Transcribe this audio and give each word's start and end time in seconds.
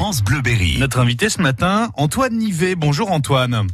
France 0.00 0.24
Bleuberry. 0.24 0.78
Notre 0.78 0.98
invité 0.98 1.28
ce 1.28 1.42
matin, 1.42 1.90
Antoine 1.94 2.32
Nivet. 2.32 2.74
Bonjour 2.74 3.12
Antoine. 3.12 3.66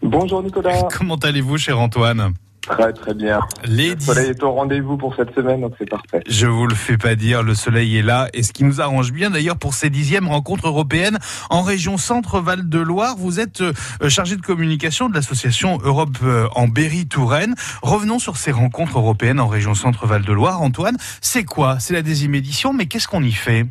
Bonjour 0.00 0.40
Nicolas. 0.40 0.86
Comment 0.96 1.16
allez-vous, 1.16 1.58
cher 1.58 1.80
Antoine? 1.80 2.34
Très 2.60 2.92
très 2.92 3.14
bien. 3.14 3.40
Les 3.64 3.94
Le 3.96 4.00
soleil 4.00 4.30
est 4.30 4.42
au 4.44 4.52
rendez-vous 4.52 4.96
pour 4.96 5.16
cette 5.16 5.34
semaine, 5.34 5.62
donc 5.62 5.72
c'est 5.80 5.90
parfait. 5.90 6.22
Je 6.28 6.46
vous 6.46 6.68
le 6.68 6.76
fais 6.76 6.96
pas 6.98 7.16
dire, 7.16 7.42
le 7.42 7.56
soleil 7.56 7.96
est 7.96 8.02
là, 8.02 8.28
et 8.32 8.44
ce 8.44 8.52
qui 8.52 8.62
nous 8.62 8.80
arrange 8.80 9.10
bien 9.10 9.30
d'ailleurs 9.30 9.56
pour 9.56 9.74
ces 9.74 9.90
dixièmes 9.90 10.28
rencontres 10.28 10.68
européennes 10.68 11.18
en 11.50 11.62
région 11.62 11.96
Centre-Val 11.96 12.68
de 12.68 12.78
Loire. 12.78 13.16
Vous 13.18 13.40
êtes 13.40 13.62
euh, 13.62 13.72
chargé 14.08 14.36
de 14.36 14.42
communication 14.42 15.08
de 15.08 15.16
l'association 15.16 15.78
Europe 15.82 16.16
euh, 16.22 16.46
en 16.54 16.68
Berry-Touraine. 16.68 17.56
Revenons 17.82 18.20
sur 18.20 18.36
ces 18.36 18.52
rencontres 18.52 18.98
européennes 18.98 19.40
en 19.40 19.48
région 19.48 19.74
Centre-Val 19.74 20.22
de 20.22 20.32
Loire. 20.32 20.62
Antoine, 20.62 20.96
c'est 21.20 21.42
quoi? 21.42 21.80
C'est 21.80 21.92
la 21.92 22.02
désième 22.02 22.36
édition, 22.36 22.72
mais 22.72 22.86
qu'est-ce 22.86 23.08
qu'on 23.08 23.24
y 23.24 23.32
fait? 23.32 23.66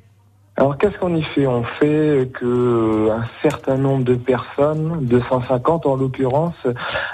Alors 0.62 0.78
qu'est-ce 0.78 0.96
qu'on 1.00 1.16
y 1.16 1.24
fait? 1.24 1.48
On 1.48 1.64
fait 1.64 2.30
que 2.40 3.10
un 3.10 3.26
certain 3.42 3.78
nombre 3.78 4.04
de 4.04 4.14
personnes, 4.14 5.08
250 5.08 5.88
en 5.88 5.96
l'occurrence, 5.96 6.54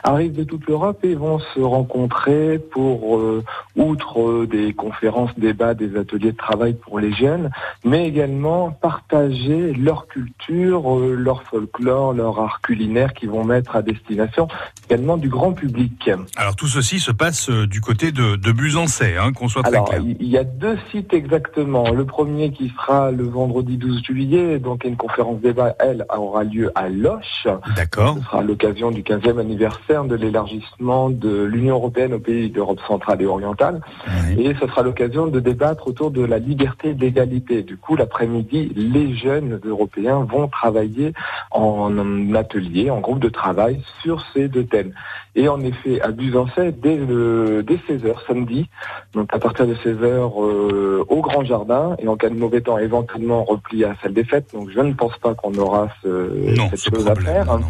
arrivent 0.03 0.35
de 0.35 0.43
toute 0.43 0.67
l'Europe 0.67 0.99
et 1.03 1.15
vont 1.15 1.39
se 1.39 1.61
rencontrer 1.61 2.59
pour, 2.59 3.17
euh, 3.17 3.45
outre 3.77 4.19
euh, 4.19 4.47
des 4.47 4.73
conférences, 4.73 5.31
débats, 5.37 5.75
des 5.75 5.95
ateliers 5.95 6.33
de 6.33 6.37
travail 6.37 6.73
pour 6.73 6.99
les 6.99 7.13
jeunes, 7.13 7.49
mais 7.85 8.05
également 8.07 8.71
partager 8.71 9.71
leur 9.73 10.07
culture, 10.07 10.97
euh, 10.97 11.15
leur 11.15 11.43
folklore, 11.43 12.11
leur 12.13 12.39
art 12.39 12.59
culinaire 12.61 13.13
qui 13.13 13.27
vont 13.27 13.45
mettre 13.45 13.77
à 13.77 13.81
destination 13.81 14.49
également 14.89 15.17
du 15.17 15.29
grand 15.29 15.53
public. 15.53 16.09
Alors 16.35 16.55
tout 16.55 16.67
ceci 16.67 16.99
se 16.99 17.11
passe 17.11 17.49
euh, 17.49 17.67
du 17.67 17.79
côté 17.79 18.11
de, 18.11 18.35
de 18.35 18.51
Busancais, 18.51 19.15
hein, 19.17 19.31
qu'on 19.31 19.47
soit 19.47 19.63
très 19.63 19.75
Alors, 19.75 19.89
clair. 19.89 20.01
il 20.03 20.27
y 20.27 20.37
a 20.37 20.43
deux 20.43 20.77
sites 20.91 21.13
exactement. 21.13 21.91
Le 21.91 22.05
premier 22.05 22.51
qui 22.51 22.69
sera 22.69 23.11
le 23.11 23.27
vendredi 23.37 23.77
12 23.77 24.03
juillet, 24.03 24.57
donc 24.57 24.83
une 24.83 24.97
conférence 24.97 25.39
débat, 25.39 25.75
elle, 25.79 26.05
aura 26.17 26.43
lieu 26.43 26.71
à 26.73 26.89
Loche. 26.89 27.47
D'accord. 27.75 28.17
Ce 28.17 28.23
sera 28.23 28.41
l'occasion 28.41 28.89
du 28.89 29.03
15e 29.03 29.39
anniversaire 29.39 30.03
de 30.05 30.15
l'élargissement 30.15 31.11
de 31.11 31.43
l'Union 31.43 31.75
européenne 31.75 32.13
aux 32.13 32.19
pays 32.19 32.49
d'Europe 32.49 32.79
centrale 32.87 33.21
et 33.21 33.27
orientale. 33.27 33.81
Oui. 34.07 34.47
Et 34.47 34.55
ce 34.59 34.65
sera 34.67 34.81
l'occasion 34.81 35.27
de 35.27 35.39
débattre 35.39 35.87
autour 35.87 36.09
de 36.09 36.23
la 36.23 36.39
liberté 36.39 36.89
et 36.89 36.93
de 36.95 37.01
l'égalité. 37.01 37.61
Du 37.61 37.77
coup, 37.77 37.95
l'après-midi, 37.95 38.71
les 38.75 39.15
jeunes 39.15 39.59
européens 39.63 40.25
vont 40.27 40.47
travailler 40.47 41.13
en 41.51 42.33
atelier, 42.33 42.89
en 42.89 42.99
groupe 43.01 43.19
de 43.19 43.29
travail 43.29 43.81
sur 44.01 44.25
ces 44.33 44.47
deux 44.47 44.65
thèmes. 44.65 44.93
Et 45.35 45.47
en 45.49 45.61
effet, 45.61 46.01
à 46.01 46.09
Busancais, 46.09 46.71
dès, 46.71 46.97
le, 46.97 47.61
dès 47.61 47.75
16h 47.75 48.25
samedi, 48.25 48.67
donc 49.13 49.31
à 49.31 49.37
partir 49.37 49.67
de 49.67 49.75
16h 49.75 50.01
euh, 50.03 51.03
au 51.07 51.21
Grand 51.21 51.43
Jardin, 51.43 51.95
et 51.99 52.07
en 52.07 52.15
cas 52.17 52.29
de 52.29 52.35
mauvais 52.35 52.61
temps, 52.61 52.79
éventuellement 52.79 53.26
repli 53.31 53.83
à 53.83 53.89
la 53.89 53.95
salle 54.01 54.13
des 54.13 54.23
fêtes. 54.23 54.51
Donc 54.53 54.69
je 54.69 54.79
ne 54.79 54.93
pense 54.93 55.17
pas 55.17 55.33
qu'on 55.33 55.53
aura 55.55 55.87
ce, 56.03 56.55
Non, 56.57 56.69
cette 56.69 56.79
ce 56.79 56.89
chose 56.89 57.07
à 57.07 57.15
faire. 57.15 57.45
non, 57.45 57.59
non. 57.59 57.65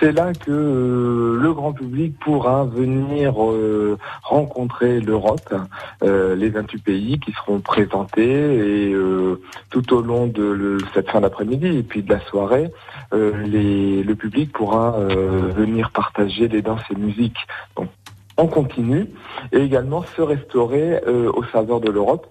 C'est 0.00 0.12
là 0.12 0.32
que 0.32 0.50
euh, 0.52 1.38
le 1.40 1.52
grand 1.54 1.72
public 1.72 2.16
pourra 2.20 2.64
venir 2.64 3.34
euh, 3.42 3.98
rencontrer 4.22 5.00
l'Europe, 5.00 5.52
euh, 6.04 6.36
les 6.36 6.50
28 6.50 6.82
pays 6.84 7.18
qui 7.18 7.32
seront 7.32 7.58
présentés 7.60 8.88
et 8.90 8.94
tout 9.70 9.92
au 9.92 10.00
long 10.02 10.26
de 10.28 10.44
le- 10.44 10.78
cette 10.94 11.10
fin 11.10 11.20
d'après-midi 11.20 11.78
et 11.78 11.82
puis 11.82 12.02
de 12.02 12.12
la 12.12 12.20
soirée, 12.26 12.70
les- 13.12 14.02
le 14.04 14.14
public 14.14 14.52
pourra 14.52 14.92
venir 15.00 15.90
partager 15.90 16.46
les 16.48 16.62
danses 16.62 16.82
et 16.90 16.94
musiques 16.94 17.46
donc, 17.76 17.88
en 18.36 18.46
continu 18.46 19.06
et 19.52 19.58
également 19.58 20.04
se 20.16 20.22
restaurer 20.22 21.00
euh, 21.08 21.30
au 21.34 21.42
saveur 21.44 21.80
de 21.80 21.90
l'Europe. 21.90 22.26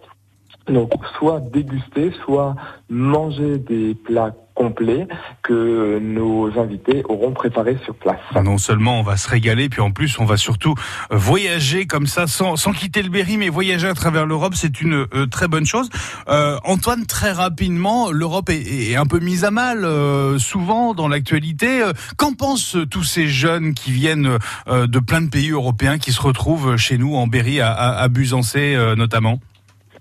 Donc 0.67 0.91
soit 1.17 1.39
déguster, 1.39 2.11
soit 2.25 2.55
manger 2.89 3.57
des 3.57 3.95
plats 3.95 4.33
complets 4.53 5.07
que 5.43 5.99
nos 5.99 6.59
invités 6.59 7.03
auront 7.07 7.31
préparés 7.31 7.77
sur 7.85 7.93
place. 7.93 8.19
Non 8.43 8.57
seulement 8.57 8.99
on 8.99 9.03
va 9.03 9.15
se 9.15 9.29
régaler, 9.29 9.69
puis 9.69 9.81
en 9.81 9.91
plus 9.91 10.17
on 10.19 10.25
va 10.25 10.35
surtout 10.35 10.73
euh, 11.11 11.15
voyager 11.15 11.85
comme 11.85 12.07
ça 12.07 12.25
sans, 12.25 12.55
sans 12.55 12.71
quitter 12.71 13.03
le 13.03 13.09
Berry, 13.09 13.37
mais 13.37 13.49
voyager 13.49 13.87
à 13.87 13.93
travers 13.93 14.25
l'Europe, 14.25 14.55
c'est 14.55 14.81
une 14.81 15.05
euh, 15.13 15.27
très 15.27 15.47
bonne 15.47 15.67
chose. 15.67 15.89
Euh, 16.27 16.57
Antoine, 16.63 17.05
très 17.05 17.31
rapidement, 17.31 18.09
l'Europe 18.09 18.49
est, 18.49 18.91
est 18.91 18.95
un 18.95 19.05
peu 19.05 19.19
mise 19.19 19.43
à 19.43 19.51
mal, 19.51 19.85
euh, 19.85 20.39
souvent 20.39 20.95
dans 20.95 21.07
l'actualité. 21.07 21.83
Qu'en 22.17 22.33
pensent 22.33 22.77
tous 22.89 23.03
ces 23.03 23.27
jeunes 23.27 23.75
qui 23.75 23.91
viennent 23.91 24.39
de 24.67 24.99
plein 24.99 25.21
de 25.21 25.29
pays 25.29 25.51
européens, 25.51 25.99
qui 25.99 26.11
se 26.11 26.21
retrouvent 26.21 26.77
chez 26.77 26.97
nous 26.97 27.15
en 27.15 27.27
Berry, 27.27 27.61
à, 27.61 27.71
à, 27.73 28.07
euh, 28.07 28.95
notamment? 28.95 29.39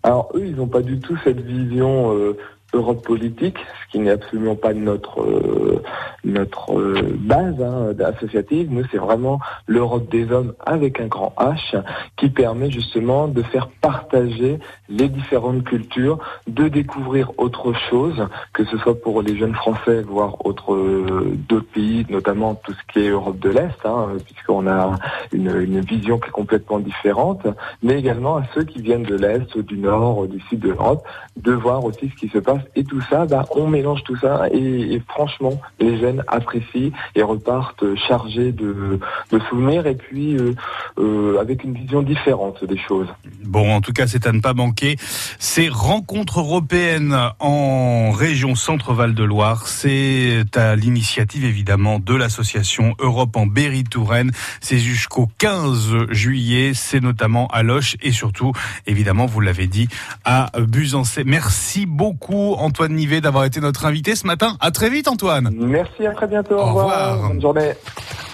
Alors 0.06 0.30
eux, 0.36 0.46
ils 0.46 0.54
n'ont 0.54 0.68
pas 0.68 0.82
du 0.82 1.00
tout 1.00 1.18
cette 1.24 1.40
vision 1.40 2.16
euh, 2.16 2.36
Europe 2.72 3.04
politique, 3.04 3.56
ce 3.58 3.92
qui 3.92 3.98
n'est 4.00 4.10
absolument 4.10 4.56
pas 4.56 4.74
notre 4.74 5.22
euh, 5.22 5.82
notre 6.24 6.78
euh, 6.78 7.16
base 7.18 7.60
hein, 7.62 7.94
associative. 8.04 8.68
Nous, 8.70 8.84
c'est 8.90 8.98
vraiment 8.98 9.40
l'Europe 9.66 10.08
des 10.10 10.30
hommes 10.32 10.54
avec 10.64 11.00
un 11.00 11.06
grand 11.06 11.32
H, 11.38 11.82
qui 12.16 12.28
permet 12.28 12.70
justement 12.70 13.28
de 13.28 13.42
faire 13.42 13.68
partager 13.80 14.58
les 14.88 15.08
différentes 15.08 15.64
cultures, 15.64 16.18
de 16.46 16.68
découvrir 16.68 17.32
autre 17.38 17.72
chose, 17.90 18.26
que 18.52 18.64
ce 18.64 18.76
soit 18.78 19.00
pour 19.00 19.22
les 19.22 19.36
jeunes 19.36 19.54
Français, 19.54 20.02
voire 20.02 20.44
autres 20.44 20.74
euh, 20.74 21.36
d'autres 21.48 21.70
pays, 21.72 22.06
notamment 22.10 22.54
tout 22.54 22.72
ce 22.72 22.92
qui 22.92 23.06
est 23.06 23.10
Europe 23.10 23.38
de 23.38 23.50
l'Est, 23.50 23.84
hein, 23.84 24.08
puisqu'on 24.24 24.66
a 24.66 24.98
une, 25.32 25.54
une 25.60 25.80
vision 25.80 26.18
qui 26.18 26.28
est 26.28 26.32
complètement 26.32 26.78
différente 26.78 27.46
mais 27.82 27.98
également 27.98 28.36
à 28.36 28.42
ceux 28.54 28.64
qui 28.64 28.80
viennent 28.80 29.02
de 29.02 29.16
l'Est, 29.16 29.58
du 29.58 29.78
Nord, 29.78 30.26
du 30.28 30.40
Sud 30.40 30.60
de 30.60 30.68
l'Europe, 30.68 31.06
de 31.36 31.52
voir 31.52 31.84
aussi 31.84 32.10
ce 32.10 32.14
qui 32.16 32.28
se 32.28 32.38
passe. 32.38 32.55
Et 32.74 32.84
tout 32.84 33.00
ça, 33.10 33.26
bah, 33.26 33.44
on 33.54 33.66
mélange 33.66 34.02
tout 34.04 34.16
ça 34.16 34.46
et, 34.52 35.00
franchement, 35.08 35.60
les 35.80 35.98
jeunes 35.98 36.22
apprécient 36.26 36.90
et 37.14 37.22
repartent 37.22 37.84
chargés 38.08 38.52
de, 38.52 38.98
souvenirs 39.50 39.86
et 39.86 39.94
puis 39.94 40.36
euh, 40.36 40.54
euh, 40.98 41.38
avec 41.40 41.62
une 41.64 41.74
vision 41.74 42.02
différente 42.02 42.64
des 42.64 42.78
choses. 42.78 43.08
Bon, 43.44 43.74
en 43.74 43.80
tout 43.80 43.92
cas, 43.92 44.06
c'est 44.06 44.26
à 44.26 44.32
ne 44.32 44.40
pas 44.40 44.54
manquer. 44.54 44.96
Ces 45.38 45.68
rencontres 45.68 46.40
européennes 46.40 47.16
en 47.38 48.10
région 48.10 48.54
Centre-Val 48.54 49.14
de 49.14 49.24
Loire, 49.24 49.66
c'est 49.68 50.44
à 50.56 50.74
l'initiative 50.74 51.44
évidemment 51.44 51.98
de 51.98 52.14
l'association 52.14 52.94
Europe 52.98 53.36
en 53.36 53.46
Berry-Touraine. 53.46 54.30
C'est 54.60 54.78
jusqu'au 54.78 55.28
15 55.38 56.10
juillet. 56.10 56.72
C'est 56.74 57.00
notamment 57.00 57.46
à 57.48 57.62
Loche 57.62 57.96
et 58.02 58.12
surtout, 58.12 58.52
évidemment, 58.86 59.26
vous 59.26 59.40
l'avez 59.40 59.66
dit, 59.66 59.88
à 60.24 60.50
Busancais. 60.58 61.24
Merci 61.24 61.86
beaucoup, 62.46 62.62
Antoine 62.62 62.92
Nivet, 62.92 63.20
d'avoir 63.20 63.44
été 63.44 63.60
notre 63.60 63.84
invité 63.86 64.14
ce 64.14 64.26
matin. 64.26 64.56
À 64.60 64.70
très 64.70 64.90
vite, 64.90 65.08
Antoine. 65.08 65.50
Merci, 65.52 66.06
à 66.06 66.12
très 66.12 66.26
bientôt. 66.26 66.56
Au 66.56 66.60
Au 66.60 66.66
revoir. 66.66 67.12
revoir. 67.12 67.28
Bonne 67.28 67.40
journée. 67.40 67.72